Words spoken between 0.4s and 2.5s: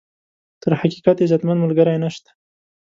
تر حقیقت، عزتمن ملګری نشته.